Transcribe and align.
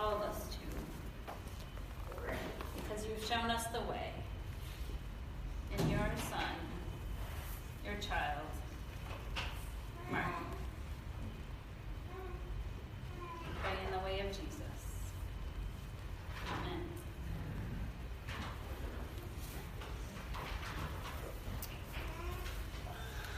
called 0.00 0.22
us 0.22 0.46
to. 0.48 0.56
Because 2.76 3.06
you've 3.06 3.24
shown 3.24 3.50
us 3.50 3.66
the 3.66 3.80
way. 3.80 4.12
In 5.78 5.90
your 5.90 6.10
Son, 6.30 6.54
your 7.84 7.94
child, 8.00 8.46
Martin. 10.10 10.32
Pray 13.62 13.72
in 13.86 13.92
the 13.92 14.04
way 14.04 14.20
of 14.20 14.28
Jesus. 14.28 14.60
Amen. 16.46 16.80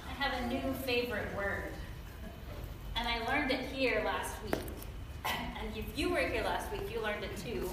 I 0.08 0.22
have 0.22 0.42
a 0.42 0.46
new 0.46 0.72
favorite 0.84 1.36
word. 1.36 1.72
And 2.94 3.08
I 3.08 3.18
learned 3.26 3.50
it 3.50 3.60
here 3.60 4.02
last 4.04 4.34
week. 4.44 4.61
If 5.88 5.98
you 5.98 6.10
were 6.10 6.20
here 6.20 6.42
last 6.42 6.70
week, 6.72 6.92
you 6.92 7.02
learned 7.02 7.24
it 7.24 7.36
too. 7.36 7.68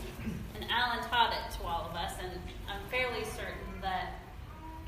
And 0.55 0.66
Alan 0.70 1.04
taught 1.09 1.31
it 1.31 1.58
to 1.58 1.63
all 1.63 1.88
of 1.90 1.95
us, 1.95 2.13
and 2.22 2.31
I'm 2.67 2.81
fairly 2.90 3.23
certain 3.23 3.81
that 3.81 4.16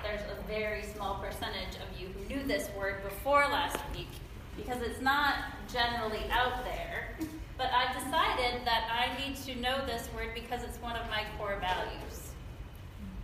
there's 0.03 0.21
a 0.21 0.47
very 0.47 0.83
small 0.83 1.15
percentage 1.15 1.75
of 1.75 1.99
you 1.99 2.07
who 2.07 2.35
knew 2.35 2.43
this 2.43 2.69
word 2.77 3.03
before 3.03 3.43
last 3.43 3.77
week 3.95 4.09
because 4.57 4.81
it's 4.81 5.01
not 5.01 5.35
generally 5.71 6.23
out 6.31 6.65
there. 6.65 7.15
But 7.57 7.69
I've 7.71 7.95
decided 7.95 8.65
that 8.65 8.89
I 8.91 9.17
need 9.23 9.35
to 9.45 9.55
know 9.61 9.85
this 9.85 10.09
word 10.15 10.29
because 10.33 10.63
it's 10.63 10.81
one 10.81 10.95
of 10.95 11.07
my 11.09 11.23
core 11.37 11.57
values. 11.61 12.31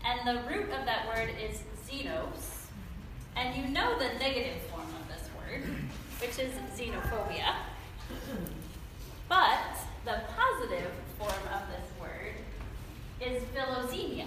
And 0.06 0.28
the 0.28 0.48
root 0.48 0.70
of 0.70 0.86
that 0.86 1.08
word 1.08 1.30
is 1.42 1.64
xenos. 1.90 2.68
And 3.36 3.56
you 3.56 3.68
know 3.74 3.98
the 3.98 4.18
negative 4.20 4.62
form 4.72 4.88
of 5.02 5.08
this 5.08 5.28
word, 5.38 5.64
which 6.22 6.38
is 6.40 6.54
xenophobia. 6.78 7.56
But 9.28 9.78
the 10.08 10.22
positive 10.38 10.90
form 11.20 11.54
of 11.54 11.64
this 11.68 11.92
word 12.00 12.34
is 13.20 13.44
philoxenia, 13.54 14.26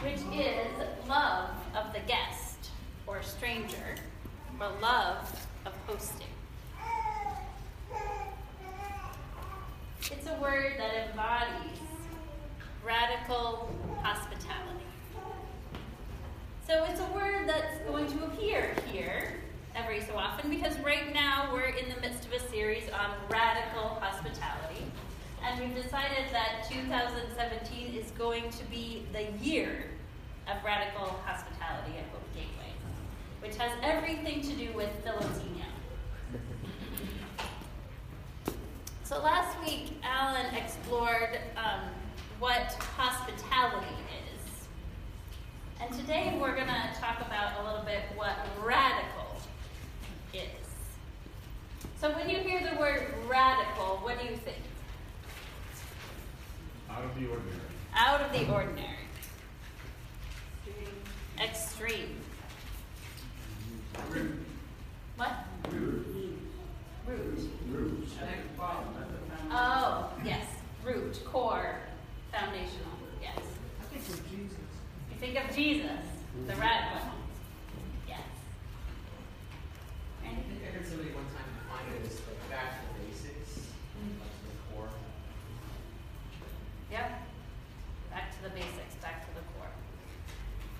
which 0.00 0.20
is 0.38 0.66
love 1.08 1.48
of 1.74 1.94
the 1.94 2.00
guest 2.00 2.68
or 3.06 3.22
stranger, 3.22 3.94
or 4.60 4.68
love 4.82 5.48
of 5.64 5.72
hosting. 5.86 6.26
It's 10.12 10.26
a 10.26 10.34
word 10.34 10.74
that 10.76 11.08
embodies 11.08 11.80
radical 12.84 13.74
hospitality. 14.02 14.84
So 16.66 16.84
it's 16.84 17.00
a 17.00 17.06
word 17.14 17.48
that's 17.48 17.78
going 17.88 18.06
to 18.08 18.24
appear 18.26 18.74
here 18.92 19.36
every 19.74 20.02
so 20.02 20.16
often 20.16 20.50
because 20.50 20.78
right 20.80 21.12
now 21.12 21.50
we're 21.52 21.68
in 21.68 21.88
the 21.88 22.00
midst 22.00 22.26
of 22.26 22.32
a 22.32 22.48
series 22.50 22.88
on 22.90 23.10
radical 23.30 23.98
hospitality. 24.00 24.84
And 25.44 25.60
we've 25.60 25.82
decided 25.82 26.26
that 26.32 26.68
2017 26.70 27.94
is 27.94 28.10
going 28.12 28.50
to 28.50 28.64
be 28.64 29.04
the 29.12 29.30
year 29.44 29.84
of 30.48 30.62
radical 30.64 31.06
hospitality 31.24 31.92
at 31.98 32.04
Hope 32.10 32.34
Gateway, 32.34 32.72
which 33.40 33.56
has 33.56 33.70
everything 33.82 34.42
to 34.42 34.52
do 34.54 34.72
with 34.72 34.90
philoxenia. 35.04 35.64
So 39.04 39.22
last 39.22 39.58
week, 39.64 39.92
Alan 40.02 40.54
explored 40.54 41.38
um, 41.56 41.80
what 42.38 42.74
hospitality 42.96 43.86
is. 43.86 44.68
And 45.80 45.90
today 45.98 46.36
we're 46.38 46.54
going 46.54 46.66
to 46.66 46.90
talk 47.00 47.20
about 47.26 47.60
a 47.60 47.64
little 47.64 47.84
bit 47.86 48.00
what 48.16 48.36
radical 48.62 49.17
is. 50.34 50.42
So 52.00 52.10
when 52.14 52.28
you 52.28 52.38
hear 52.38 52.60
the 52.70 52.78
word 52.78 53.06
radical, 53.28 53.98
what 54.02 54.18
do 54.20 54.26
you 54.26 54.36
think? 54.36 54.56
Out 56.90 57.04
of 57.04 57.14
the 57.14 57.26
ordinary. 57.28 57.58
Out 57.94 58.20
of 58.20 58.32
the 58.32 58.52
ordinary. 58.52 58.94
Extreme. 61.42 62.16
What? 65.16 65.32
Root. 65.70 66.06
Oh, 69.50 70.10
yes. 70.24 70.44
Root, 70.84 71.20
core, 71.24 71.76
foundational. 72.32 72.92
Yes. 73.20 73.38
I 73.80 73.84
think 73.94 74.08
of 74.08 74.30
Jesus. 74.30 74.58
You 75.10 75.18
think 75.18 75.36
of 75.44 75.56
Jesus, 75.56 75.90
the 76.46 76.54
radical. 76.56 77.00
Yes. 78.06 78.20
I 80.22 80.26
Right? 80.28 80.36
think 80.36 80.62
I 80.62 80.70
heard 80.76 80.86
somebody 80.86 81.10
one 81.10 81.24
time 81.32 81.48
define 81.58 81.86
it 81.96 82.06
as 82.06 82.20
like 82.28 82.50
back 82.50 82.78
to 82.78 82.86
the 82.92 83.08
basics, 83.08 83.66
like 84.20 84.28
to 84.28 84.46
the 84.46 84.74
core. 84.76 84.88
Yep. 86.92 87.10
Back 88.10 88.36
to 88.36 88.42
the 88.44 88.50
basics, 88.50 88.94
back 89.02 89.26
to 89.26 89.34
the 89.34 89.44
core. 89.56 89.72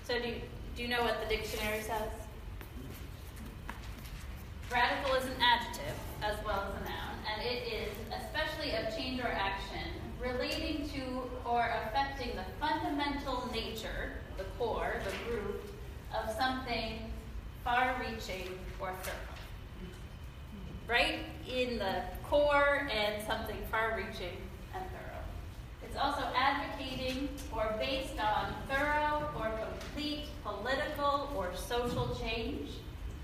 So 0.06 0.20
do 0.20 0.28
you, 0.28 0.40
do 0.76 0.82
you 0.82 0.88
know 0.88 1.02
what 1.02 1.17
the 1.17 1.17
dictionary 1.28 1.80
says? 1.82 2.10
Radical 4.72 5.14
is 5.14 5.24
an 5.24 5.40
adjective 5.40 5.94
as 6.22 6.36
well 6.44 6.66
as 6.68 6.82
a 6.82 6.84
noun, 6.84 7.14
and 7.32 7.42
it 7.46 7.68
is 7.72 7.88
especially 8.12 8.74
of 8.76 8.96
change 8.96 9.20
or 9.20 9.28
action 9.28 9.88
relating 10.20 10.88
to 10.90 11.02
or 11.48 11.70
affecting 11.86 12.34
the 12.36 12.44
fundamental 12.60 13.48
nature, 13.52 14.12
the 14.36 14.44
core, 14.58 14.94
the 15.04 15.32
root, 15.32 15.62
of 16.14 16.34
something 16.36 16.98
far 17.64 17.96
reaching 18.00 18.58
or 18.80 18.92
thorough. 19.02 19.14
Right 20.88 21.20
in 21.46 21.78
the 21.78 22.02
core 22.24 22.88
and 22.90 23.22
something 23.26 23.56
far 23.70 23.96
reaching 23.96 24.36
and 24.74 24.84
thorough. 24.90 25.22
It's 25.82 25.96
also 25.96 26.24
advocating 26.36 27.28
or 27.52 27.74
based 27.78 28.18
on 28.18 28.54
thorough 28.68 29.30
or 29.38 29.50
complete 29.50 30.26
political 30.42 31.30
or 31.36 31.50
social 31.78 32.16
change, 32.20 32.70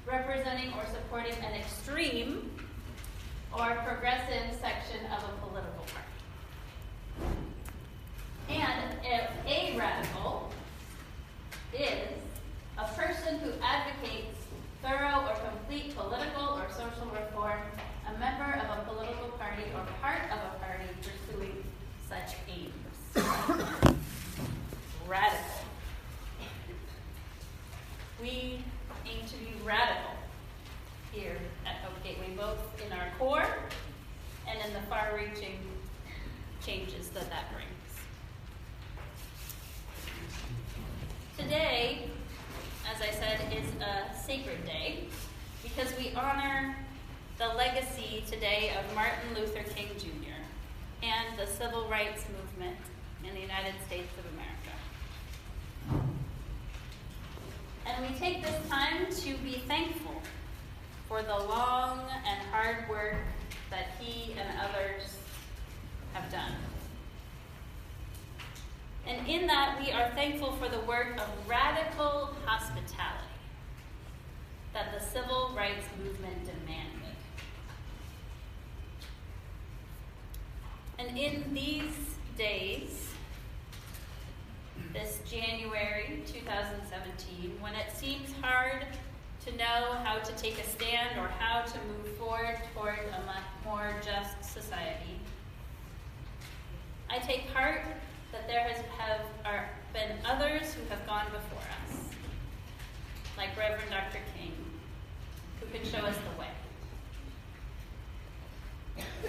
representing 0.07 0.73
or 0.75 0.85
supporting 0.93 1.35
an 1.45 1.55
extreme 1.55 2.51
or 3.53 3.75
progressive 3.85 4.57
section 4.61 5.05
of 5.07 5.25
a 5.25 5.47
political 5.47 5.85
party. 5.93 7.27
And 8.49 8.97
if 9.03 9.31
a 9.47 9.77
radical 9.77 10.51
is 11.73 12.21
a 12.79 12.85
person 12.95 13.39
who 13.41 13.51
advocates 13.61 14.39
thorough 14.83 15.27
or 15.29 15.35
complete 15.51 15.97
political 15.97 16.61
or 16.61 16.67
social 16.71 17.07
reform, 17.07 17.61
a 18.07 18.19
member 18.19 18.61
of 18.61 18.79
a 18.79 18.85
political 18.89 19.31
party 19.31 19.65
or 19.75 19.85
part 20.01 20.31
of 20.31 20.39
a 20.39 20.59
party 20.65 20.89
pursuing 21.03 21.65
such 22.09 22.37
aims. 22.49 22.95
radical. 25.09 25.64
We 28.25 28.59
aim 29.05 29.27
to 29.27 29.37
be 29.37 29.53
radical 29.67 30.13
here 31.13 31.37
at 31.67 31.75
Hope 31.83 32.03
Gateway, 32.03 32.31
both 32.35 32.57
in 32.83 32.91
our 32.91 33.11
core 33.19 33.45
and 34.49 34.59
in 34.67 34.73
the 34.73 34.81
far 34.89 35.15
reaching 35.15 35.59
changes 36.65 37.11
that 37.11 37.29
that 37.29 37.53
brings. 37.53 37.69
Today, 41.37 42.09
as 42.91 43.03
I 43.03 43.11
said, 43.11 43.41
is 43.53 43.69
a 43.83 44.19
sacred 44.19 44.65
day 44.65 45.05
because 45.63 45.93
we 45.99 46.15
honor 46.15 46.77
the 47.37 47.49
legacy 47.49 48.25
today 48.27 48.73
of 48.79 48.95
Martin 48.95 49.35
Luther 49.35 49.65
King 49.75 49.89
Jr. 49.99 50.41
and 51.03 51.39
the 51.39 51.47
civil 51.47 51.87
rights 51.89 52.25
movement 52.35 52.79
in 53.23 53.35
the 53.35 53.41
United 53.41 53.75
States 53.87 54.09
of 54.19 54.33
America. 54.33 54.54
And 57.97 58.11
we 58.11 58.19
take 58.19 58.43
this 58.43 58.69
time 58.69 59.07
to 59.07 59.35
be 59.45 59.63
thankful 59.69 60.21
for 61.07 61.23
the 61.23 61.37
long 61.37 62.01
and 62.27 62.41
hard 62.51 62.89
work 62.89 63.17
that 63.71 63.87
he 64.01 64.33
and 64.33 64.49
others 64.59 65.17
have 66.13 66.31
done. 66.31 66.55
And 69.07 69.29
in 69.29 69.47
that, 69.47 69.79
we 69.81 69.93
are 69.93 70.11
thankful 70.11 70.53
for 70.57 70.69
the 70.69 70.81
work 70.81 71.19
of 71.19 71.29
radical 71.47 72.35
hospitality 72.45 73.29
that 74.73 74.93
the 74.93 75.05
civil 75.05 75.53
rights 75.57 75.87
movement 76.03 76.45
demanded. 76.45 77.15
And 80.99 81.17
in 81.17 81.55
these 81.55 82.17
days, 82.37 83.14
this 84.95 85.19
January 85.29 86.23
2017, 86.25 87.59
when 87.61 87.75
it 87.75 87.91
seems 87.93 88.31
hard 88.41 88.87
to 89.45 89.57
know 89.57 89.99
how 90.05 90.21
to 90.21 90.33
take 90.37 90.57
a 90.59 90.63
stand 90.63 91.19
or 91.19 91.27
how 91.27 91.63
to 91.63 91.79
move 91.89 92.17
forward 92.17 92.57
toward 92.73 93.01
a 93.01 93.69
more 93.69 93.93
just 94.05 94.45
society, 94.45 95.19
I 97.11 97.19
take 97.19 97.49
heart 97.49 97.83
that 98.31 98.47
there 98.47 98.61
has 98.61 98.77
have 98.97 99.21
are, 99.45 99.69
been 99.93 100.13
others 100.25 100.73
who 100.75 100.89
have 100.89 101.05
gone 101.07 101.27
before 101.27 101.67
us, 101.83 101.99
like 103.37 103.49
Reverend 103.59 103.91
Dr. 103.91 104.21
King, 104.39 104.53
who 105.61 105.67
can 105.77 105.85
show 105.85 106.07
us 106.07 106.17
the 106.17 106.41
way. 106.41 106.49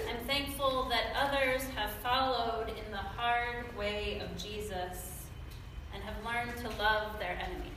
I'm 0.08 0.28
thankful 0.28 0.90
that 0.90 1.06
others 1.18 1.64
have 1.76 1.90
followed 2.04 2.68
in 2.70 2.92
the 2.92 2.98
hard 2.98 3.76
way 3.76 4.22
of 4.24 4.38
Jesus 4.38 5.15
and 5.95 6.03
have 6.03 6.25
learned 6.25 6.57
to 6.57 6.68
love 6.77 7.18
their 7.19 7.39
enemies. 7.42 7.71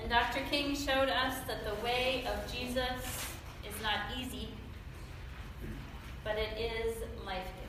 And 0.00 0.10
Dr. 0.10 0.40
King 0.50 0.76
showed 0.76 1.08
us 1.08 1.34
that 1.46 1.64
the 1.64 1.82
way 1.82 2.26
of 2.26 2.52
Jesus 2.52 3.26
is 3.66 3.82
not 3.82 4.00
easy, 4.18 4.48
but 6.22 6.36
it 6.36 6.56
is 6.58 6.96
life 7.24 7.42
giving. 7.56 7.68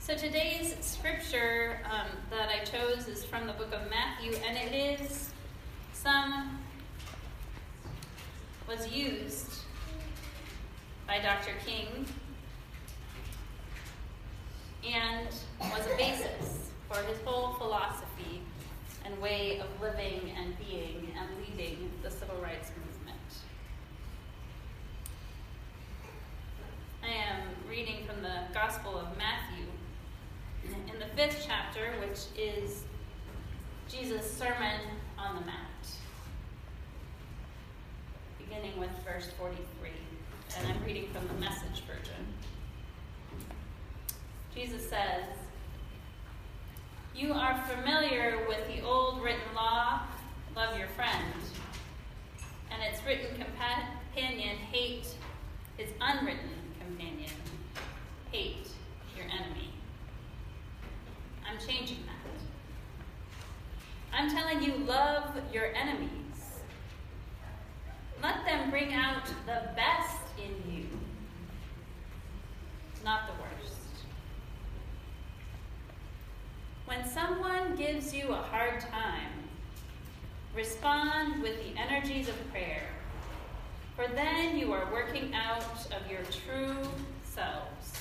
So 0.00 0.16
today's 0.16 0.74
scripture 0.80 1.78
um, 1.90 2.08
that 2.30 2.48
I 2.48 2.64
chose 2.64 3.06
is 3.06 3.24
from 3.24 3.46
the 3.46 3.52
book 3.52 3.72
of 3.72 3.88
Matthew, 3.88 4.32
and 4.46 4.58
it 4.58 5.00
is 5.00 5.30
some 5.92 6.58
was 8.68 8.88
used 8.88 9.61
by 11.06 11.18
Dr. 11.18 11.52
King 11.64 12.06
and 14.88 15.28
was 15.60 15.86
a 15.92 15.96
basis 15.96 16.70
for 16.90 17.00
his 17.02 17.18
whole 17.24 17.54
philosophy 17.54 18.42
and 19.04 19.20
way 19.20 19.60
of 19.60 19.66
living 19.80 20.32
and 20.36 20.56
being 20.58 21.12
and 21.18 21.28
leading 21.40 21.90
the 22.02 22.10
civil 22.10 22.36
rights 22.42 22.70
movement. 22.70 23.18
I 27.02 27.08
am 27.08 27.40
reading 27.68 28.06
from 28.06 28.22
the 28.22 28.42
Gospel 28.54 28.98
of 28.98 29.06
Matthew 29.18 29.66
in 30.92 30.98
the 30.98 31.06
fifth 31.16 31.44
chapter, 31.46 31.92
which 32.00 32.20
is 32.38 32.84
Jesus' 33.88 34.30
Sermon 34.30 34.80
on 35.18 35.34
the 35.36 35.42
Mount, 35.42 35.86
beginning 38.38 38.78
with 38.78 38.90
verse 39.04 39.28
43. 39.38 39.90
And 40.58 40.68
I'm 40.68 40.84
reading 40.84 41.08
from 41.12 41.26
the 41.28 41.34
message 41.34 41.82
version. 41.86 42.26
Jesus 44.54 44.88
says, 44.88 45.24
You 47.14 47.32
are 47.32 47.62
familiar 47.66 48.44
with 48.48 48.66
the 48.68 48.84
old 48.84 49.22
written 49.22 49.54
law 49.54 50.02
love 50.54 50.78
your 50.78 50.88
friend, 50.88 51.24
and 52.70 52.82
its 52.82 53.04
written 53.06 53.28
companion 53.36 54.56
hate 54.56 55.06
its 55.78 55.92
unwritten 56.00 56.50
companion 56.78 57.30
hate 58.30 58.68
your 59.16 59.24
enemy. 59.26 59.70
I'm 61.48 61.58
changing 61.58 61.98
that. 62.06 62.22
I'm 64.14 64.30
telling 64.30 64.62
you, 64.62 64.84
love 64.84 65.34
your 65.52 65.74
enemies. 65.74 66.10
Let 68.22 68.44
them 68.44 68.70
bring 68.70 68.92
out 68.92 69.26
the 69.46 69.70
best 69.74 70.21
in 70.38 70.72
you, 70.72 70.86
not 73.04 73.26
the 73.26 73.32
worst. 73.42 73.76
When 76.86 77.08
someone 77.08 77.76
gives 77.76 78.14
you 78.14 78.28
a 78.28 78.36
hard 78.36 78.80
time, 78.80 79.32
respond 80.54 81.42
with 81.42 81.56
the 81.56 81.80
energies 81.80 82.28
of 82.28 82.50
prayer, 82.50 82.88
for 83.96 84.06
then 84.08 84.58
you 84.58 84.72
are 84.72 84.90
working 84.92 85.34
out 85.34 85.64
of 85.86 86.10
your 86.10 86.22
true 86.22 86.76
selves, 87.24 87.92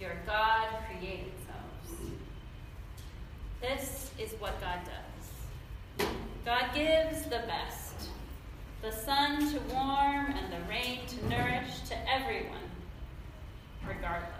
your 0.00 0.12
God 0.26 0.68
created 0.86 1.32
selves. 1.46 2.12
This 3.60 4.10
is 4.18 4.32
what 4.40 4.60
God 4.60 4.80
does. 4.84 6.06
God 6.44 6.74
gives 6.74 7.24
the 7.24 7.42
best 7.46 7.87
the 8.82 8.92
sun 8.92 9.52
to 9.52 9.60
warm 9.74 10.32
and 10.32 10.52
the 10.52 10.68
rain 10.68 11.00
to 11.08 11.28
nourish 11.28 11.80
to 11.88 11.96
everyone, 12.08 12.70
regardless. 13.86 14.32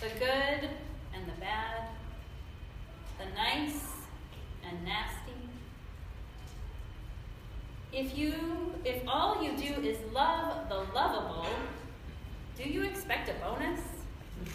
The 0.00 0.08
good 0.18 0.70
and 1.14 1.26
the 1.26 1.40
bad, 1.40 1.88
the 3.18 3.24
nice 3.34 3.82
and 4.64 4.84
nasty. 4.84 5.32
If 7.92 8.16
you 8.16 8.34
if 8.84 9.02
all 9.08 9.42
you 9.42 9.56
do 9.56 9.80
is 9.82 9.98
love 10.12 10.68
the 10.68 10.84
lovable, 10.94 11.48
do 12.56 12.68
you 12.68 12.84
expect 12.84 13.28
a 13.28 13.32
bonus? 13.44 13.80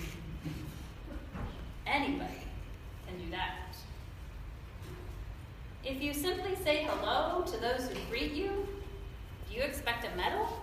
Anybody 1.85 2.47
can 3.07 3.17
do 3.17 3.31
that. 3.31 3.60
If 5.83 6.01
you 6.01 6.13
simply 6.13 6.55
say 6.63 6.87
hello 6.87 7.41
to 7.41 7.57
those 7.57 7.89
who 7.89 7.95
greet 8.09 8.33
you, 8.33 8.67
do 9.49 9.55
you 9.55 9.63
expect 9.63 10.05
a 10.05 10.15
medal? 10.15 10.61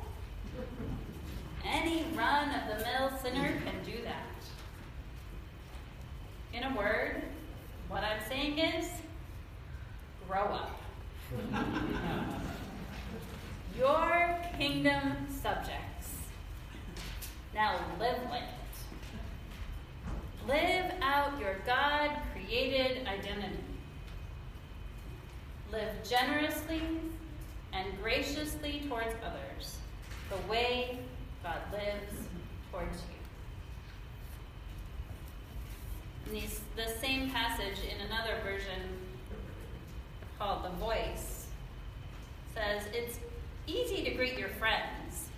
Any 1.65 2.05
run 2.15 2.51
of 2.51 2.69
the 2.69 2.85
mill 2.85 3.11
sinner 3.21 3.61
can 3.65 3.75
do 3.85 4.01
that. 4.05 4.23
In 6.53 6.63
a 6.63 6.77
word, 6.77 7.23
what 7.89 8.05
I'm 8.05 8.21
saying 8.29 8.59
is 8.61 8.89
grow 10.29 10.45
up. 10.45 10.81
You're 13.77 14.39
kingdom 14.57 15.27
subjects. 15.43 16.15
Now 17.55 17.75
live 17.99 18.19
like 18.31 18.43
it. 18.43 18.49
Live 20.47 20.93
out 21.03 21.41
your 21.41 21.57
God 21.67 22.13
created 22.33 23.07
identity. 23.07 23.68
Live 25.71 25.91
generously 26.09 26.81
and 27.73 27.87
graciously 28.03 28.83
towards 28.89 29.15
others, 29.25 29.77
the 30.31 30.51
way 30.51 30.99
God 31.43 31.59
lives 31.73 32.29
towards 32.71 32.97
you. 32.97 33.19
These, 36.33 36.61
the 36.77 36.89
same 37.01 37.31
passage 37.31 37.79
in 37.85 38.07
another 38.07 38.37
version 38.43 38.83
called 40.39 40.65
The 40.65 40.77
Voice 40.77 41.47
says 42.55 42.83
it's 42.93 43.19
easy 43.67 44.05
to 44.05 44.11
greet 44.11 44.39
your 44.39 44.51
friends. 44.51 45.29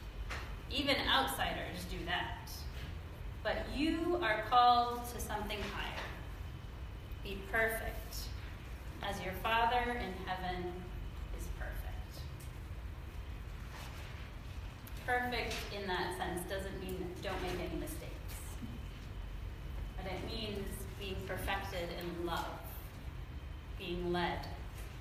Even 0.70 0.96
outsiders 1.08 1.84
do 1.90 1.96
that. 2.06 2.48
But 3.42 3.56
you 3.74 4.18
are 4.22 4.44
called 4.48 5.00
to 5.14 5.20
something 5.20 5.58
higher. 5.74 6.04
Be 7.24 7.38
perfect, 7.50 7.99
as 9.02 9.20
your 9.22 9.32
Father 9.42 9.92
in 9.92 10.12
heaven 10.26 10.64
is 11.38 11.46
perfect. 11.58 12.14
Perfect 15.06 15.54
in 15.74 15.86
that 15.86 16.16
sense 16.16 16.48
doesn't 16.48 16.80
mean 16.80 17.04
don't 17.22 17.40
make 17.42 17.68
any 17.70 17.80
mistakes, 17.80 18.34
but 19.96 20.06
it 20.06 20.24
means 20.26 20.66
being 20.98 21.16
perfected 21.26 21.88
in 21.98 22.26
love, 22.26 22.60
being 23.78 24.12
led 24.12 24.46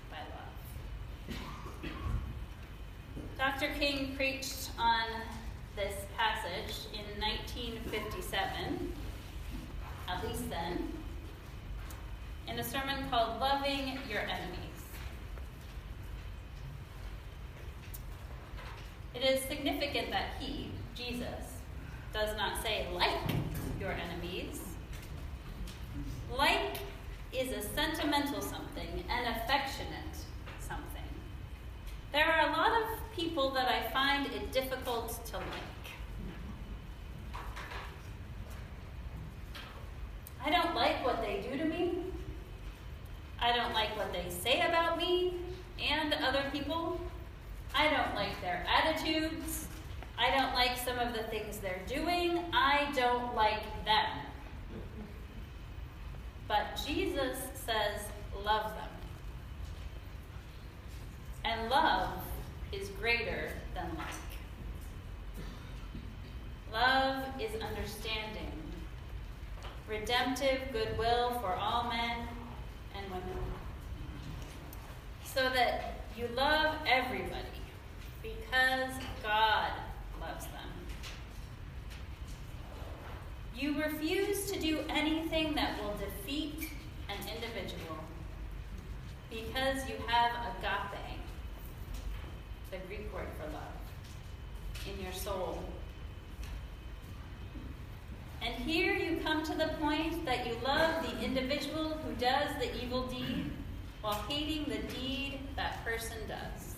by 0.10 0.18
love. 0.36 1.40
Dr. 3.38 3.74
King 3.80 4.16
preached 4.16 4.72
on 4.78 5.22
this 5.76 5.96
passage 6.18 6.88
in 6.94 7.22
1957, 7.22 8.94
at 10.08 10.28
least 10.28 10.50
then, 10.50 10.99
in 12.52 12.60
a 12.60 12.64
sermon 12.64 13.10
called 13.10 13.40
Loving 13.40 14.00
Your 14.10 14.22
Enemies. 14.22 14.60
It 19.14 19.24
is 19.24 19.42
significant 19.42 20.12
that 20.12 20.32
he, 20.40 20.72
Jesus, 20.96 21.60
does 22.14 22.36
not 22.38 22.62
say, 22.64 22.88
like 22.94 23.20
your 23.80 23.92
enemies. 23.92 24.62
Like 26.36 26.78
is 27.32 27.52
a 27.52 27.62
sentimental 27.76 28.42
something, 28.42 29.04
an 29.10 29.36
affectionate 29.36 30.16
something. 30.60 31.04
There 32.12 32.26
are 32.26 32.50
a 32.50 32.52
lot 32.52 32.72
of 32.82 32.88
people 33.16 33.52
that 33.52 33.68
I 33.68 33.92
find 33.92 34.26
it 34.28 34.52
difficult 34.52 35.24
to 35.28 35.38
like. 35.38 35.46
I 40.44 40.50
don't 40.50 40.74
like 40.74 41.06
what 41.06 41.22
they 41.22 41.46
do 41.48 41.58
to 41.58 41.66
me. 41.66 41.79
I 43.42 43.56
don't 43.56 43.74
like 43.74 43.96
what 43.98 44.12
they 44.12 44.30
say 44.30 44.62
about 44.62 44.98
me 44.98 45.36
and 45.82 46.14
other 46.14 46.44
people. 46.52 47.00
I 47.74 47.90
don't 47.90 48.16
like 48.16 48.40
their 48.42 48.66
attitudes. 48.68 49.68
I 50.18 50.36
don't 50.36 50.54
like 50.54 50.78
some 50.78 51.00
of 51.00 51.14
the 51.14 51.24
things 51.24 51.58
they're 51.58 51.82
doing. 51.88 52.44
I 52.52 52.92
don't 52.94 53.34
like 53.36 53.64
them. 53.86 54.10
But 56.48 56.82
Jesus 56.86 57.38
says, 57.66 58.02
love 58.44 58.72
them. 58.76 58.90
And 61.46 61.70
love 61.70 62.10
is 62.74 62.90
greater 62.90 63.52
than 63.74 63.88
like. 63.98 64.08
Love 66.74 67.24
is 67.40 67.52
understanding, 67.62 68.52
redemptive 69.88 70.60
goodwill 70.72 71.40
for 71.40 71.54
all 71.54 71.90
men 71.90 72.28
and 73.02 73.12
women. 73.12 73.44
So 75.24 75.50
that 75.50 76.04
you 76.18 76.28
love 76.36 76.76
everybody, 76.88 77.46
because 78.22 78.92
God 79.24 79.72
loves 80.20 80.46
them. 80.46 80.54
You 83.56 83.82
refuse 83.82 84.52
to 84.52 84.60
do 84.60 84.80
anything 84.90 85.56
that 85.56 85.82
will 85.82 85.96
defeat 85.98 86.70
an 87.10 87.18
individual 87.34 87.98
because 89.30 89.88
you 89.88 89.96
have 90.08 90.32
agape, 90.58 91.20
the 92.72 92.78
Greek 92.88 93.14
word 93.14 93.28
for 93.38 93.52
love, 93.52 93.76
in 94.92 95.04
your 95.04 95.14
soul. 95.14 95.64
And 98.50 98.64
here 98.64 98.94
you 98.94 99.18
come 99.18 99.44
to 99.44 99.54
the 99.54 99.68
point 99.80 100.26
that 100.26 100.48
you 100.48 100.56
love 100.64 101.04
the 101.04 101.24
individual 101.24 101.90
who 101.90 102.14
does 102.14 102.50
the 102.60 102.84
evil 102.84 103.06
deed 103.06 103.52
while 104.02 104.26
hating 104.28 104.66
the 104.66 104.80
deed 104.94 105.40
that 105.56 105.84
person 105.86 106.18
does. 106.28 106.74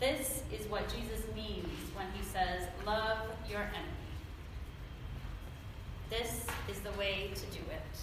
This 0.00 0.42
is 0.52 0.66
what 0.68 0.88
Jesus 0.88 1.24
means 1.34 1.68
when 1.94 2.06
he 2.16 2.24
says, 2.24 2.66
Love 2.86 3.18
your 3.48 3.60
enemy. 3.60 4.04
This 6.08 6.46
is 6.70 6.80
the 6.80 6.92
way 6.92 7.30
to 7.34 7.46
do 7.46 7.62
it. 7.70 7.98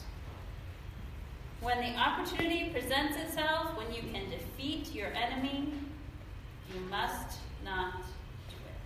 When 1.62 1.78
the 1.80 1.98
opportunity 2.00 2.70
presents 2.70 3.18
itself, 3.18 3.76
when 3.78 3.94
you 3.94 4.02
can 4.12 4.30
defeat 4.30 4.94
your 4.94 5.08
enemy, 5.08 5.74
you 6.74 6.80
must 6.90 7.40
not 7.64 8.02
do 8.50 8.56
it. 8.56 8.82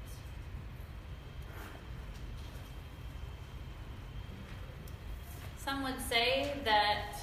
Some 5.76 5.84
would 5.84 6.00
say 6.08 6.54
that 6.64 7.16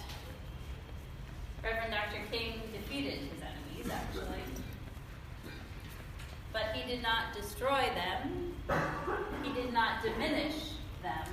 Reverend 1.65 1.91
Dr. 1.91 2.21
King 2.31 2.61
defeated 2.71 3.21
his 3.21 3.41
enemies, 3.41 3.91
actually. 3.91 4.43
But 6.53 6.75
he 6.75 6.87
did 6.87 7.03
not 7.03 7.35
destroy 7.35 7.89
them, 7.95 8.53
he 9.43 9.55
did 9.55 9.73
not 9.73 10.03
diminish 10.03 10.73
them, 11.03 11.29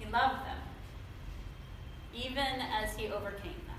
he 0.00 0.06
loved 0.06 0.44
them, 0.44 0.58
even 2.12 2.60
as 2.82 2.96
he 2.96 3.06
overcame 3.06 3.62
them. 3.68 3.78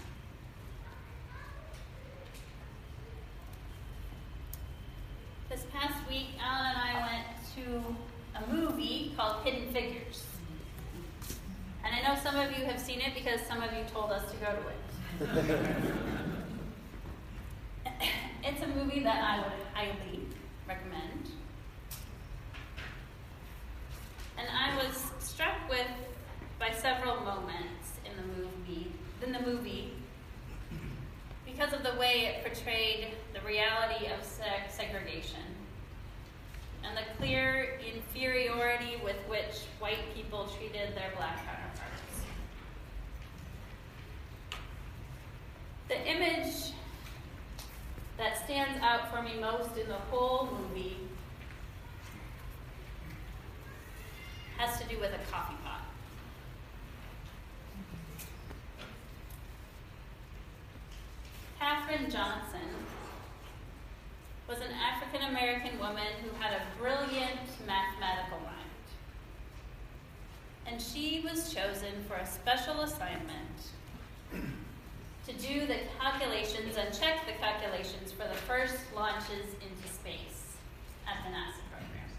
This 5.50 5.66
past 5.74 6.08
week, 6.08 6.28
Alan 6.42 6.68
and 6.68 6.78
I 6.78 7.12
went 7.12 7.28
to 7.58 7.96
a 8.40 8.48
movie 8.56 9.14
called 9.18 9.44
Hidden 9.44 9.74
Figures. 9.74 9.95
And 12.26 12.38
I 12.38 12.44
know 12.44 12.50
some 12.50 12.54
of 12.54 12.60
you 12.60 12.66
have 12.66 12.80
seen 12.80 13.02
it 13.02 13.14
because 13.14 13.42
some 13.42 13.62
of 13.62 13.72
you 13.74 13.84
told 13.92 14.12
us 14.12 14.24
to 14.32 14.38
go 14.38 14.52
to 14.52 14.62
it. 14.68 15.96
it's 18.44 18.62
a 18.62 18.68
movie 18.68 19.02
that 19.02 19.24
I 19.24 19.38
would 19.40 19.68
highly 19.74 20.22
recommend. 20.68 21.32
And 24.38 24.48
I 24.50 24.76
was 24.78 25.12
struck 25.20 25.70
with 25.70 25.88
by 26.60 26.72
several 26.72 27.18
moments 27.18 28.00
in 28.06 28.16
the 28.18 28.42
movie 28.42 28.92
in 29.26 29.32
the 29.32 29.40
movie 29.40 29.94
because 31.46 31.74
of 31.74 31.84
the 31.84 31.98
way 32.00 32.26
it 32.26 32.46
portrayed 32.46 33.14
the 33.34 33.42
reality 33.42 34.08
of 34.08 34.24
segregation 34.70 35.56
and 36.88 36.98
the 36.98 37.02
clear 37.18 37.80
inferiority 37.86 39.02
with 39.04 39.16
which 39.28 39.66
white 39.80 40.14
people 40.16 40.48
treated 40.58 40.96
their 40.96 41.12
black 41.16 41.38
counterparts. 41.38 41.96
The 45.88 46.08
image 46.08 46.74
that 48.18 48.44
stands 48.44 48.80
out 48.82 49.12
for 49.12 49.22
most 49.40 49.78
in 49.78 49.88
the 49.88 49.94
whole 49.94 50.50
movie 50.52 50.98
has 54.58 54.80
to 54.80 54.88
do 54.88 55.00
with 55.00 55.12
a 55.12 55.32
coffee 55.32 55.56
pot. 55.64 55.82
Katherine 61.60 62.10
Johnson 62.10 62.70
was 64.48 64.60
an 64.60 64.72
African 64.72 65.30
American 65.30 65.80
woman 65.80 66.14
who 66.24 66.30
had 66.40 66.54
a 66.54 66.62
brilliant 66.80 67.40
mathematical 67.66 68.40
mind. 68.40 68.52
And 70.68 70.82
she 70.82 71.22
was 71.22 71.54
chosen 71.54 72.04
for 72.08 72.16
a 72.16 72.26
special 72.26 72.82
assignment 72.82 73.72
to 75.26 75.34
do 75.34 75.66
the 75.66 75.78
calculations 76.00 76.78
and 76.78 76.94
check 76.98 77.26
the 77.26 77.34
calculations 77.34 78.12
for 78.12 78.28
the 78.28 78.36
first 78.36 78.78
launches 78.96 79.54
into 79.56 79.88
space 79.92 80.56
at 81.08 81.24
the 81.24 81.32
NASA 81.32 81.64
program. 81.72 82.10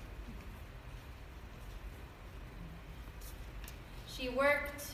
She 4.08 4.28
worked 4.28 4.86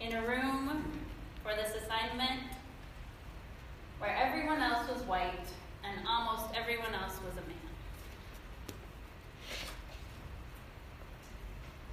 in 0.00 0.14
a 0.14 0.26
room 0.26 0.82
for 1.44 1.54
this 1.54 1.76
assignment 1.80 2.40
where 4.00 4.14
everyone 4.16 4.60
else 4.60 4.88
was 4.88 5.02
white 5.02 5.48
and 5.84 6.06
almost 6.08 6.46
everyone 6.56 6.92
else 6.92 7.14
was 7.24 7.34
a 7.34 7.46
man. 7.46 7.56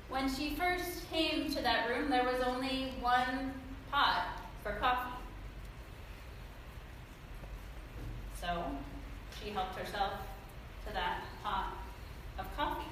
When 0.09 0.33
she 0.33 0.55
first 0.55 1.09
came 1.11 1.51
to 1.53 1.61
that 1.61 1.87
room, 1.87 2.09
there 2.09 2.23
was 2.23 2.41
only 2.41 2.93
one 2.99 3.53
pot 3.91 4.42
for 4.63 4.71
coffee. 4.73 5.17
So 8.39 8.63
she 9.39 9.51
helped 9.51 9.77
herself 9.77 10.13
to 10.87 10.93
that 10.93 11.23
pot 11.43 11.73
of 12.39 12.45
coffee. 12.55 12.87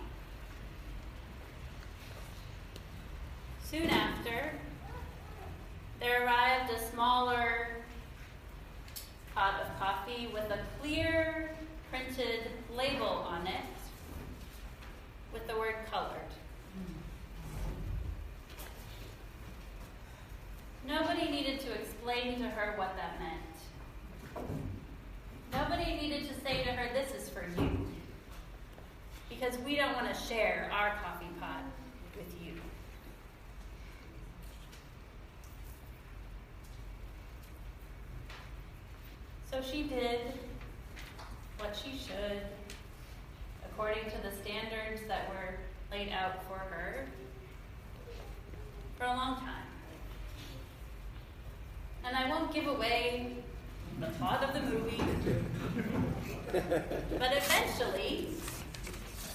Soon 3.63 3.89
after, 3.89 4.51
there 6.01 6.25
arrived 6.25 6.71
a 6.71 6.91
smaller 6.91 7.67
pot 9.33 9.61
of 9.61 9.79
coffee 9.79 10.27
with 10.33 10.51
a 10.51 10.59
clear 10.81 11.51
printed 11.89 12.51
label 12.75 13.05
on 13.05 13.47
it 13.47 13.63
with 15.31 15.47
the 15.47 15.57
word 15.57 15.75
colored. 15.89 16.19
Nobody 20.85 21.29
needed 21.29 21.59
to 21.61 21.71
explain 22.31 22.50
to 22.50 22.55
her 22.55 22.77
what 22.77 22.95
that 22.95 23.19
meant. 23.19 23.39
Nobody 25.51 25.95
needed 25.95 26.27
to 26.29 26.33
say 26.41 26.63
to 26.63 26.71
her, 26.71 26.93
This 26.93 27.11
is 27.21 27.29
for 27.29 27.43
you. 27.59 27.69
Because 29.29 29.57
we 29.59 29.75
don't 29.75 29.93
want 29.93 30.13
to 30.13 30.21
share 30.21 30.69
our 30.71 30.95
coffee 31.03 31.27
pot 31.39 31.63
with 32.15 32.33
you. 32.43 32.53
So 39.50 39.61
she 39.61 39.83
did 39.83 40.21
what 41.57 41.75
she 41.75 41.97
should 41.97 42.41
according 43.65 44.05
to 44.05 44.17
the 44.21 44.31
standards 44.41 45.01
that 45.07 45.29
were 45.29 45.55
laid 45.91 46.11
out 46.11 46.45
for 46.45 46.57
her 46.57 47.05
for 48.97 49.05
a 49.05 49.07
long 49.07 49.35
time. 49.38 49.70
And 52.03 52.15
I 52.15 52.29
won't 52.29 52.53
give 52.53 52.67
away 52.67 53.36
the 54.00 54.08
plot 54.08 54.43
of 54.43 54.53
the 54.53 54.62
movie, 54.62 55.01
but 56.51 57.31
eventually, 57.38 58.29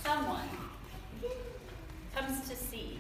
someone 0.04 0.48
comes 2.14 2.48
to 2.48 2.56
see 2.56 2.98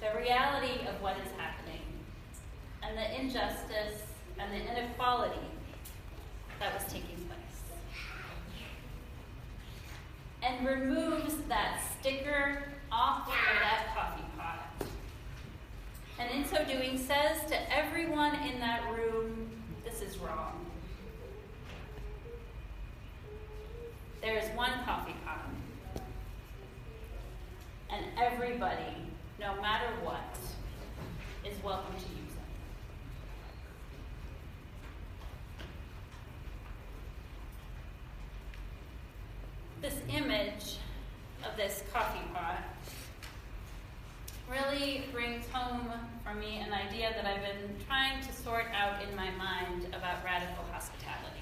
the 0.00 0.16
reality 0.18 0.86
of 0.86 1.02
what 1.02 1.16
is 1.16 1.32
happening 1.36 1.80
and 2.82 2.96
the 2.96 3.20
injustice 3.20 4.02
and 4.38 4.52
the 4.52 4.70
inequality 4.70 5.40
that 6.60 6.74
was 6.74 6.84
taking 6.92 7.16
place. 7.26 7.62
And 10.42 10.66
removes 10.66 11.36
that 11.48 11.80
sticker 11.98 12.62
off 12.92 13.26
of 13.28 13.34
that 13.60 13.94
coffee. 13.94 14.25
And 16.18 16.30
in 16.30 16.48
so 16.48 16.64
doing, 16.64 16.96
says 16.96 17.44
to 17.48 17.76
everyone 17.76 18.34
in 18.36 18.58
that 18.60 18.82
room, 18.96 19.50
this 19.84 20.00
is 20.00 20.16
wrong. 20.18 20.64
There 24.22 24.38
is 24.38 24.48
one 24.56 24.72
coffee 24.84 25.14
pot. 25.26 25.50
And 27.90 28.06
everybody, 28.18 28.96
no 29.38 29.60
matter 29.60 29.86
what, 30.02 30.38
is 31.44 31.62
welcome 31.62 31.94
to 31.94 32.00
use 32.00 32.32
it. 39.82 39.82
This 39.82 40.00
image 40.08 40.78
of 41.44 41.56
this 41.56 41.82
coffee 41.92 42.26
pot 42.32 42.62
really 44.50 45.04
brings 45.12 45.44
home 45.52 45.90
for 46.24 46.34
me 46.34 46.58
an 46.58 46.72
idea 46.72 47.10
that 47.14 47.24
I've 47.24 47.42
been 47.42 47.76
trying 47.86 48.24
to 48.24 48.32
sort 48.32 48.66
out 48.74 49.02
in 49.02 49.14
my 49.16 49.30
mind 49.32 49.86
about 49.88 50.24
radical 50.24 50.64
hospitality. 50.72 51.40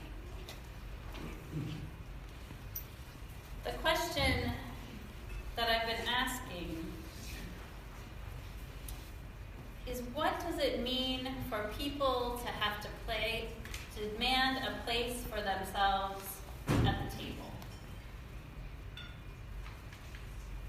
The 3.64 3.73
question 3.82 4.50
that 5.56 5.68
I've 5.68 5.87
been 5.87 6.06
asking 6.08 6.84
is 9.87 10.02
what 10.14 10.40
does 10.40 10.58
it 10.58 10.82
mean 10.82 11.28
for 11.50 11.70
people 11.78 12.40
to 12.44 12.50
have 12.50 12.82
to 12.82 12.88
play, 13.06 13.49
to 13.96 14.08
demand 14.08 14.66
a 14.66 14.84
place 14.84 15.23
for 15.25 15.40
themselves 15.42 16.25
at 16.68 17.11
the 17.11 17.16
table 17.16 17.50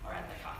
or 0.05 0.13
at 0.13 0.29
the 0.29 0.43
coffee? 0.43 0.54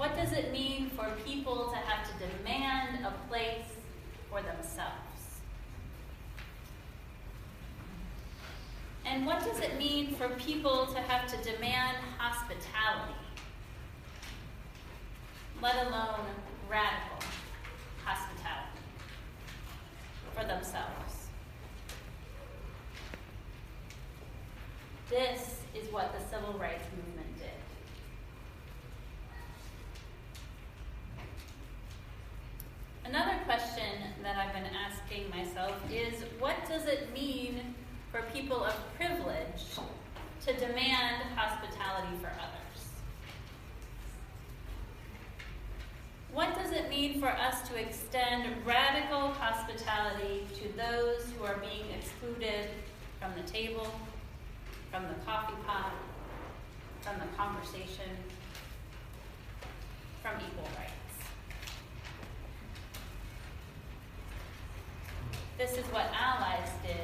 What 0.00 0.16
does 0.16 0.32
it 0.32 0.50
mean 0.50 0.88
for 0.88 1.12
people 1.26 1.68
to 1.70 1.76
have 1.76 2.08
to 2.08 2.26
demand 2.26 3.04
a 3.04 3.12
place 3.28 3.68
for 4.30 4.40
themselves? 4.40 5.42
And 9.04 9.26
what 9.26 9.44
does 9.44 9.58
it 9.60 9.76
mean 9.76 10.14
for 10.14 10.30
people 10.30 10.86
to 10.86 10.98
have 11.00 11.30
to 11.30 11.52
demand 11.52 11.98
hospitality? 12.16 13.14
let 15.62 15.86
alone 15.86 16.24
radical 16.70 17.18
hospitality 18.04 18.80
for 20.34 20.44
themselves. 20.44 21.28
This 25.10 25.60
is 25.74 25.92
what 25.92 26.14
the 26.18 26.24
civil 26.34 26.58
rights 26.58 26.86
movement 26.96 27.38
did. 27.38 27.59
Another 33.10 33.38
question 33.44 33.98
that 34.22 34.36
I've 34.36 34.54
been 34.54 34.70
asking 34.72 35.30
myself 35.30 35.74
is 35.90 36.22
what 36.38 36.54
does 36.68 36.86
it 36.86 37.12
mean 37.12 37.74
for 38.12 38.22
people 38.32 38.62
of 38.62 38.72
privilege 38.94 39.64
to 40.46 40.52
demand 40.52 41.24
hospitality 41.34 42.16
for 42.20 42.28
others? 42.28 42.86
What 46.32 46.54
does 46.54 46.70
it 46.70 46.88
mean 46.88 47.18
for 47.18 47.30
us 47.30 47.68
to 47.70 47.74
extend 47.74 48.44
radical 48.64 49.30
hospitality 49.32 50.46
to 50.54 50.68
those 50.76 51.32
who 51.36 51.44
are 51.46 51.56
being 51.56 51.90
excluded 51.98 52.70
from 53.20 53.32
the 53.34 53.50
table, 53.50 53.92
from 54.92 55.02
the 55.08 55.14
coffee 55.26 55.56
pot, 55.66 55.94
from 57.00 57.16
the 57.18 57.36
conversation, 57.36 58.10
from 60.22 60.34
equal 60.36 60.68
rights? 60.78 60.99
This 65.60 65.76
is 65.76 65.84
what 65.92 66.06
allies 66.18 66.70
did 66.82 66.96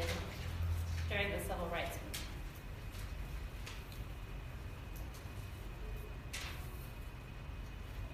during 1.10 1.30
the 1.30 1.38
civil 1.40 1.68
rights 1.70 1.98
movement. 1.98 2.30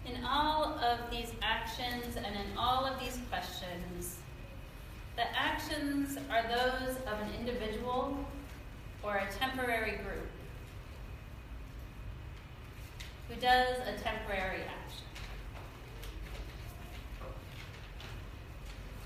In 0.05 0.25
all 0.25 0.65
of 0.65 1.09
these 1.13 1.33
actions 1.43 2.17
and 2.17 2.27
in 2.27 2.59
all 2.59 2.85
of 2.85 2.99
these 2.99 3.21
questions, 3.31 4.17
the 5.15 5.31
actions 5.39 6.19
are 6.29 6.43
those 6.43 6.97
of 6.97 7.21
an 7.21 7.31
individual 7.39 8.19
or 9.05 9.19
a 9.19 9.31
temporary 9.31 9.99
group 9.99 10.29
who 13.29 13.37
does 13.37 13.79
a 13.79 13.93
temporary 14.03 14.63
action. 14.63 15.12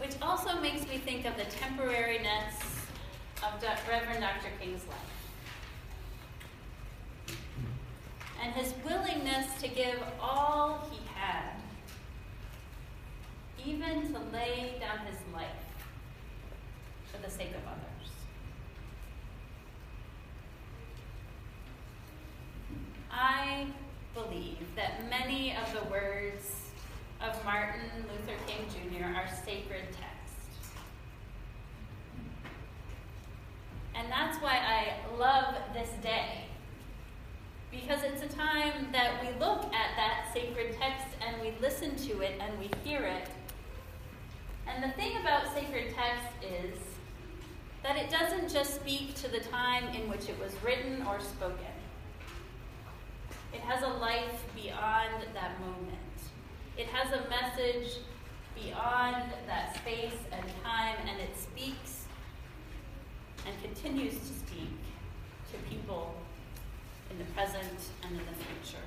Which 0.06 0.22
also 0.22 0.60
makes 0.60 0.86
me 0.86 0.98
think 0.98 1.26
of 1.26 1.36
the 1.36 1.42
temporariness 1.42 2.54
of 3.42 3.60
Reverend 3.88 4.20
Dr. 4.20 4.50
King's 4.60 4.86
life. 4.86 5.16
and 8.40 8.54
his 8.54 8.72
willingness 8.84 9.60
to 9.60 9.66
give 9.66 10.00
all 10.20 10.88
he 10.92 11.00
had, 11.12 11.60
even 13.64 14.12
to 14.12 14.20
lay 14.32 14.74
down 14.78 14.98
his 15.06 15.18
life 15.34 15.48
for 17.06 17.18
the 17.20 17.28
sake 17.28 17.50
of 17.50 17.66
others. 17.66 18.10
I 23.10 23.66
believe 24.14 24.76
that 24.76 25.10
many 25.10 25.56
of 25.56 25.72
the 25.72 25.90
words 25.90 26.55
of 27.20 27.44
Martin 27.44 27.80
Luther 28.08 28.38
King 28.46 28.66
Jr. 28.68 29.04
are 29.04 29.28
sacred 29.44 29.84
text. 29.92 30.76
And 33.94 34.10
that's 34.10 34.40
why 34.42 34.58
I 34.58 35.16
love 35.16 35.54
this 35.72 35.90
day 36.02 36.46
because 37.70 38.02
it's 38.02 38.22
a 38.22 38.36
time 38.36 38.88
that 38.92 39.20
we 39.20 39.28
look 39.38 39.64
at 39.64 39.96
that 39.96 40.26
sacred 40.32 40.76
text 40.78 41.06
and 41.26 41.40
we 41.42 41.52
listen 41.60 41.96
to 41.96 42.20
it 42.20 42.40
and 42.40 42.58
we 42.58 42.70
hear 42.84 43.02
it. 43.02 43.28
And 44.66 44.82
the 44.82 44.94
thing 44.96 45.16
about 45.18 45.52
sacred 45.54 45.94
text 45.94 46.26
is 46.42 46.78
that 47.82 47.96
it 47.96 48.10
doesn't 48.10 48.52
just 48.52 48.76
speak 48.76 49.14
to 49.16 49.28
the 49.28 49.40
time 49.40 49.88
in 49.94 50.08
which 50.08 50.28
it 50.28 50.38
was 50.40 50.52
written 50.64 51.04
or 51.06 51.20
spoken. 51.20 51.66
It 53.52 53.60
has 53.60 53.82
a 53.82 53.88
life 53.88 54.44
beyond 54.54 55.24
that 55.34 55.60
moment. 55.60 56.05
It 56.76 56.86
has 56.88 57.12
a 57.12 57.28
message 57.30 57.98
beyond 58.54 59.32
that 59.46 59.76
space 59.76 60.18
and 60.30 60.44
time, 60.62 60.96
and 61.08 61.20
it 61.20 61.36
speaks 61.38 62.04
and 63.46 63.54
continues 63.62 64.14
to 64.14 64.26
speak 64.26 64.68
to 65.52 65.58
people 65.70 66.14
in 67.10 67.18
the 67.18 67.24
present 67.32 67.78
and 68.02 68.12
in 68.12 68.26
the 68.26 68.44
future. 68.44 68.82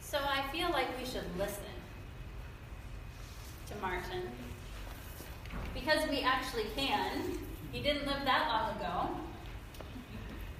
So 0.00 0.18
I 0.18 0.42
feel 0.52 0.70
like 0.70 0.86
we 0.98 1.04
should 1.04 1.24
listen 1.36 1.74
to 3.68 3.76
Martin 3.80 4.22
because 5.74 6.08
we 6.08 6.20
actually 6.20 6.66
can. 6.76 7.38
He 7.72 7.82
didn't 7.82 8.06
live 8.06 8.24
that 8.24 8.46
long 8.48 8.76
ago. 8.76 9.18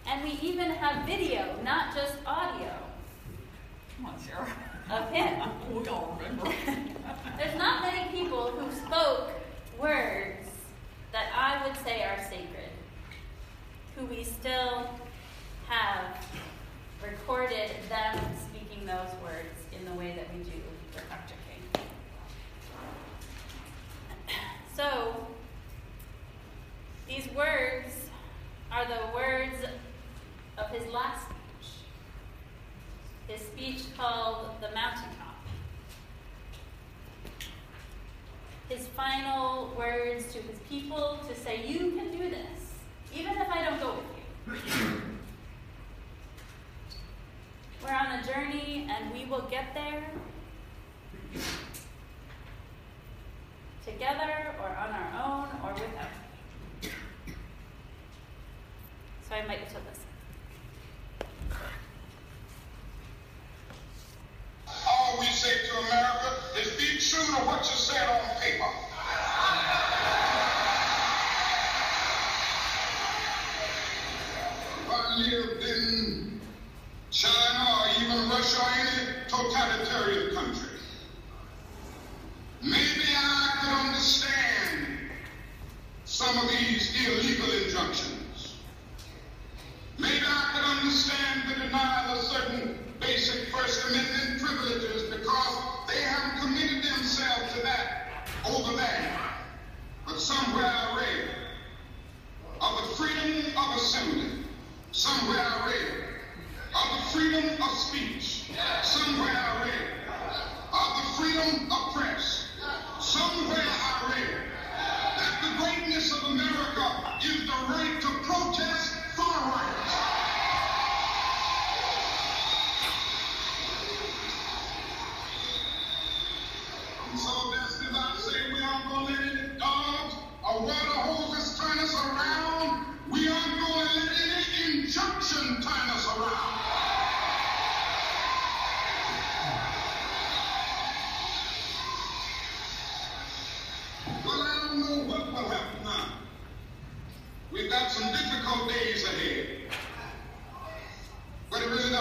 And 0.06 0.24
we 0.24 0.30
even 0.42 0.70
have 0.70 1.06
video, 1.06 1.54
not 1.62 1.94
just 1.94 2.14
audio. 2.26 2.72
Come 4.02 4.14
on, 4.14 4.18
Sarah. 4.18 4.48
Of 4.90 5.10
him. 5.10 5.50
we 5.82 5.88
all 5.88 6.18
remember. 6.18 6.52
There's 7.38 7.56
not 7.56 7.82
many 7.82 8.10
people 8.10 8.50
who 8.50 8.70
spoke 8.86 9.30
words 9.78 10.48
that 11.12 11.26
I 11.34 11.66
would 11.66 11.76
say 11.84 12.02
are 12.02 12.18
sacred 12.28 12.72
who 13.96 14.06
we 14.06 14.24
still 14.24 14.88
have 15.68 16.16
recorded 17.02 17.70
them 17.88 18.18
speaking 18.48 18.86
those 18.86 19.10
words 19.22 19.58
in 19.76 19.84
the 19.84 19.92
way 19.92 20.14
that 20.16 20.32
we 20.34 20.42
do 20.44 20.58
for 20.92 21.02
Dr. 21.08 21.34
King. 21.46 21.84
So, 24.74 25.26
these 27.06 27.28
words 27.34 27.92
are 28.70 28.86
the 28.86 29.14
words 29.14 29.56
of 30.56 30.70
his 30.70 30.90
last 30.92 31.26
speech, 31.26 31.70
his 33.28 33.40
speech 33.46 33.82
called 33.96 34.50
The 34.60 34.70
Mountaintop. 34.70 35.18
His 38.68 38.86
final 38.88 39.74
words 39.76 40.32
to 40.32 40.38
his 40.38 40.58
people 40.68 41.18
to 41.28 41.34
say, 41.34 41.66
You 41.66 41.90
can 41.92 42.10
do 42.10 42.30
this 42.30 42.72
even 43.14 43.36
if 43.36 43.48
I 43.48 43.64
don't 43.64 43.80
go 43.80 43.96
with 44.46 44.80
you. 44.80 45.02
We're 47.82 47.94
on 47.94 48.18
a 48.18 48.24
journey 48.24 48.88
and 48.90 49.12
we 49.12 49.24
will 49.26 49.46
get 49.50 49.74
there 49.74 50.04
together 53.84 54.54
or 54.60 54.68
on 54.68 54.90
our 54.90 55.22
own 55.24 55.48
or 55.64 55.74
without 55.74 56.08
me. 56.82 56.90
So 59.42 59.48
I 59.48 59.91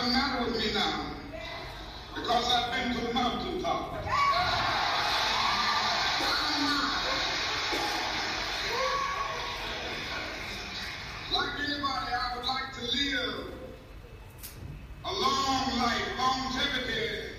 Matter 0.01 0.43
with 0.45 0.57
me 0.57 0.73
now 0.73 1.05
because 2.15 2.51
I've 2.51 2.71
been 2.73 2.93
to 2.99 3.07
the 3.07 3.13
mountaintop. 3.13 3.93
Like 11.31 11.59
anybody, 11.59 12.13
I 12.13 12.35
would 12.35 12.45
like 12.45 12.73
to 12.73 12.81
live 12.81 13.53
a 15.05 15.13
long 15.13 15.77
life. 15.77 16.07
Longevity 16.17 17.29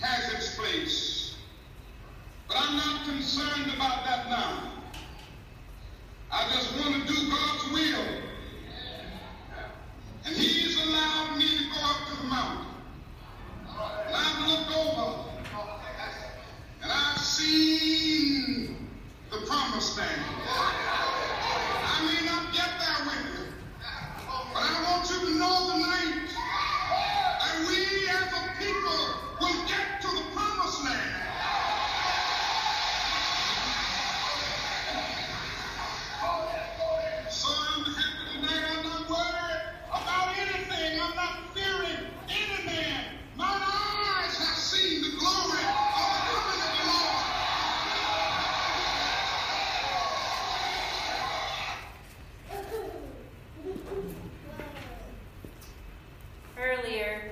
has 0.00 0.32
its 0.34 0.56
place. 0.56 1.36
But 2.46 2.56
I'm 2.60 2.76
not 2.76 3.04
concerned 3.06 3.70
about 3.74 4.04
that 4.06 4.28
now. 4.30 4.72
I 6.30 6.48
just 6.52 6.72
want 6.78 7.06
to 7.06 7.12
do 7.12 7.28
God's 7.30 7.72
will. 7.72 8.06
And 10.24 10.36
He's 10.36 10.76
allowed 10.82 11.36
me 11.38 11.46
to 11.58 11.64
go 11.70 11.80
up 11.80 12.08
to 12.08 12.16
the 12.22 12.28
mountain. 12.28 12.66
And 14.06 14.14
I've 14.14 14.46
looked 14.48 14.76
over 14.76 15.24
and 16.82 16.92
I've 16.92 17.18
seen 17.18 18.76
the 19.30 19.38
promised 19.46 19.96
land. 19.96 20.20
I 20.50 22.04
may 22.06 22.26
not 22.26 22.52
get 22.52 22.78
there 22.78 23.06
with 23.06 23.24
you, 23.38 23.44
but 24.52 24.62
I 24.62 24.82
want 24.84 25.08
you 25.10 25.18
to 25.28 25.38
know 25.38 25.72
tonight 25.72 26.28
that 27.40 27.58
we 27.68 28.08
as 28.08 28.32
a 28.32 28.58
people 28.58 29.00
will 29.40 29.66
get 29.66 30.00
to 30.02 30.08
the 30.08 30.24
promised 30.34 30.84
land. 30.84 31.14
So 37.30 37.48
I'm 37.48 37.84
happy 37.84 38.40
tonight. 38.40 38.64
I'm 38.70 38.84
not 38.84 39.08
worried 39.08 39.62
about 39.90 40.36
anything. 40.38 41.00
I'm 41.00 41.14
not 41.14 41.54
fearing 41.54 42.06
any 42.28 42.64
man. 42.66 43.04
Mine 43.36 43.62
eyes 43.62 44.36
have 44.38 44.56
seen 44.56 45.02
the 45.02 45.10
glory 45.16 45.58
of 45.58 46.08
the 46.08 46.20
coming 46.28 46.60
of 46.62 46.72
the 46.78 46.84
Lord. 46.88 47.16
Earlier 56.58 57.30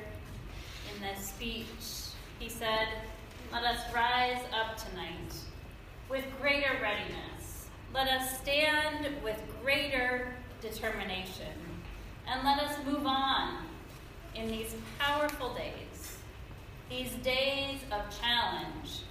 in 0.95 1.03
this 1.03 1.27
speech, 1.29 2.15
he 2.39 2.49
said, 2.49 2.89
Let 3.53 3.65
us 3.65 3.81
rise 3.95 4.43
up 4.55 4.77
tonight 4.77 5.35
with 6.09 6.25
greater 6.41 6.79
readiness. 6.81 7.67
Let 7.93 8.09
us 8.09 8.39
stand 8.41 9.09
with 9.25 9.41
greater 9.63 10.35
determination. 10.61 11.53
And 12.29 12.45
let 12.45 12.59
us 12.61 12.77
move 12.85 13.07
on 13.07 13.59
in 14.35 14.49
these 14.49 14.75
days, 15.29 16.19
these 16.89 17.13
days 17.25 17.81
of 17.91 18.21
challenge, 18.21 19.03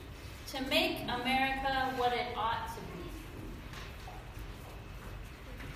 to 0.48 0.62
make 0.70 1.02
America 1.04 1.92
what 1.98 2.14
it 2.14 2.28
ought 2.38 2.70
to 2.74 2.82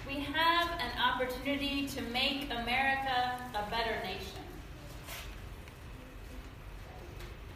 be. 0.07 0.15
We 0.15 0.21
have 0.21 0.69
an 0.79 0.91
opportunity 0.97 1.87
to 1.89 2.01
make 2.03 2.45
America 2.45 3.37
a 3.53 3.69
better 3.69 3.97
nation. 4.03 4.43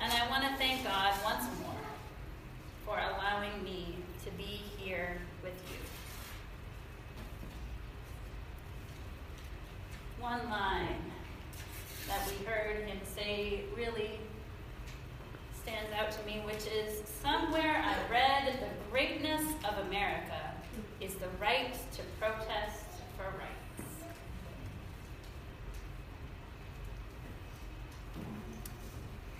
And 0.01 0.11
I 0.11 0.29
want 0.29 0.43
to 0.43 0.53
thank 0.57 0.83
God 0.83 1.13
once 1.23 1.45
more 1.61 1.69
for 2.85 2.99
allowing 2.99 3.63
me 3.63 3.95
to 4.25 4.31
be 4.31 4.59
here 4.77 5.21
with 5.41 5.53
you. 5.71 5.77
One 10.21 10.49
line 10.49 11.12
that 12.13 12.29
we 12.29 12.45
heard 12.45 12.87
him 12.87 12.97
say 13.15 13.61
really 13.75 14.19
stands 15.63 15.91
out 15.97 16.11
to 16.11 16.23
me, 16.25 16.41
which 16.45 16.67
is 16.67 17.01
Somewhere 17.23 17.81
I 17.83 18.11
read 18.11 18.59
the 18.59 18.91
greatness 18.91 19.41
of 19.63 19.87
America 19.87 20.53
is 20.99 21.13
the 21.15 21.29
right 21.39 21.73
to 21.93 22.01
protest 22.19 22.83
for 23.15 23.23
rights. 23.23 23.89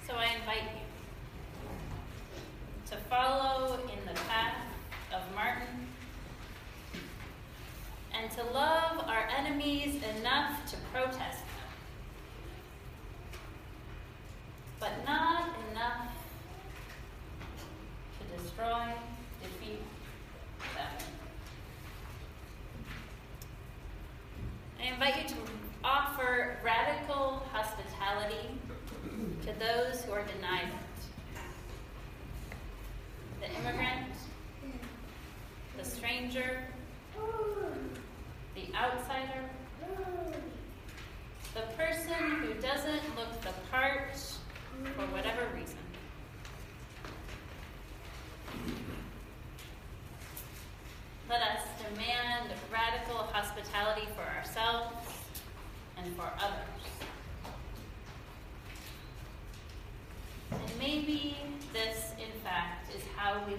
So 0.08 0.14
I 0.14 0.36
invite 0.40 0.64
you 0.74 0.82
to 2.90 2.98
follow 3.10 3.80
in 3.84 4.06
the 4.06 4.18
path 4.22 4.66
of 5.14 5.22
Martin 5.36 5.88
and 8.14 8.32
to 8.32 8.44
love 8.54 9.06
our 9.08 9.28
enemies 9.38 10.02
enough 10.18 10.66
to 10.72 10.78
protest 10.94 11.44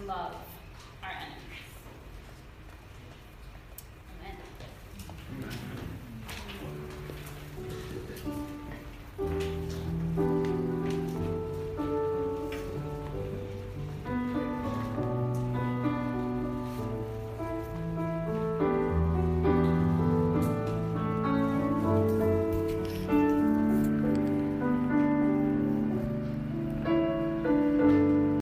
love. 0.08 0.23